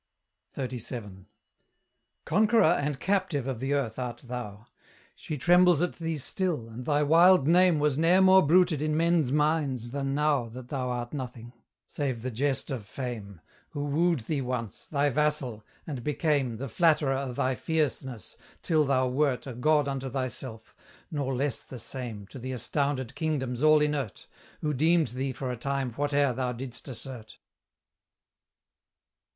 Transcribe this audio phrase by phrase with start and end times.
[0.57, 1.27] XXXVII.
[2.25, 4.65] Conqueror and captive of the earth art thou!
[5.15, 9.31] She trembles at thee still, and thy wild name Was ne'er more bruited in men's
[9.31, 11.53] minds than now That thou art nothing,
[11.85, 13.41] save the jest of Fame,
[13.73, 19.07] Who wooed thee once, thy vassal, and became The flatterer of thy fierceness, till thou
[19.07, 20.75] wert A god unto thyself;
[21.11, 24.25] nor less the same To the astounded kingdoms all inert,
[24.61, 27.37] Who deemed thee for a time whate'er thou didst assert.